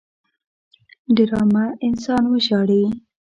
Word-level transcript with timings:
ډرامه 1.15 1.65
انسان 1.87 2.23
وژاړي 2.27 2.83